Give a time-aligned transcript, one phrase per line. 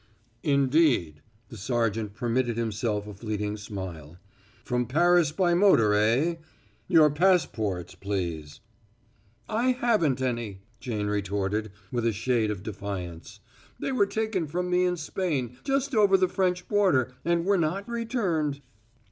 [0.41, 4.17] "Indeed!" The sergeant permitted himself a fleeting smile.
[4.63, 6.37] "From Paris by motor, eh?
[6.87, 8.61] Your passports, please."
[9.47, 13.41] "I haven't any," Jane retorted, with a shade of defiance.
[13.79, 17.87] "They were taken from me in Spain, just over the French border, and were not
[17.87, 18.61] returned."